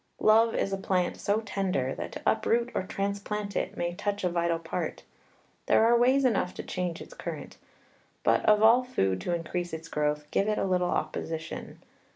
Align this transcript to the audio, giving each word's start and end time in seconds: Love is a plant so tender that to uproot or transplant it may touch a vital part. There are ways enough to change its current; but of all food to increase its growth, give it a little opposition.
Love 0.21 0.55
is 0.55 0.73
a 0.73 0.77
plant 0.79 1.15
so 1.15 1.41
tender 1.41 1.93
that 1.93 2.11
to 2.11 2.21
uproot 2.25 2.71
or 2.73 2.81
transplant 2.81 3.55
it 3.55 3.77
may 3.77 3.93
touch 3.93 4.23
a 4.23 4.29
vital 4.29 4.57
part. 4.57 5.03
There 5.67 5.85
are 5.85 5.95
ways 5.95 6.25
enough 6.25 6.55
to 6.55 6.63
change 6.63 7.01
its 7.03 7.13
current; 7.13 7.57
but 8.23 8.43
of 8.47 8.63
all 8.63 8.83
food 8.83 9.21
to 9.21 9.35
increase 9.35 9.73
its 9.73 9.89
growth, 9.89 10.25
give 10.31 10.47
it 10.49 10.57
a 10.57 10.65
little 10.65 10.89
opposition. 10.89 11.83